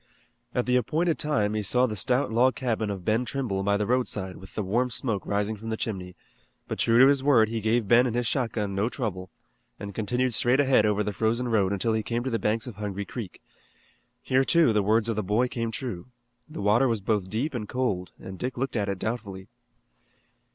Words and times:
At 0.55 0.65
the 0.65 0.77
appointed 0.77 1.19
time 1.19 1.53
he 1.53 1.61
saw 1.61 1.85
the 1.85 1.95
stout 1.95 2.31
log 2.33 2.55
cabin 2.55 2.89
of 2.89 3.05
Ben 3.05 3.23
Trimble 3.23 3.61
by 3.61 3.77
the 3.77 3.85
roadside 3.85 4.37
with 4.37 4.55
the 4.55 4.63
warm 4.63 4.89
smoke 4.89 5.27
rising 5.27 5.55
from 5.55 5.69
the 5.69 5.77
chimney, 5.77 6.15
but 6.67 6.79
true 6.79 6.97
to 6.97 7.05
his 7.05 7.21
word 7.21 7.49
he 7.49 7.61
gave 7.61 7.87
Ben 7.87 8.07
and 8.07 8.15
his 8.15 8.25
shotgun 8.25 8.73
no 8.73 8.89
trouble, 8.89 9.29
and 9.79 9.93
continued 9.93 10.33
straight 10.33 10.59
ahead 10.59 10.87
over 10.87 11.03
the 11.03 11.13
frozen 11.13 11.49
road 11.49 11.71
until 11.71 11.93
he 11.93 12.01
came 12.01 12.23
to 12.23 12.31
the 12.31 12.39
banks 12.39 12.65
of 12.65 12.77
Hungry 12.77 13.05
Creek. 13.05 13.43
Here, 14.23 14.43
too, 14.43 14.73
the 14.73 14.81
words 14.81 15.07
of 15.07 15.15
the 15.15 15.21
boy 15.23 15.47
came 15.47 15.69
true. 15.69 16.07
The 16.49 16.63
water 16.63 16.87
was 16.87 16.99
both 16.99 17.29
deep 17.29 17.53
and 17.53 17.69
cold, 17.69 18.11
and 18.19 18.39
Dick 18.39 18.57
looked 18.57 18.75
at 18.75 18.89
it 18.89 18.97
doubtfully. 18.97 19.49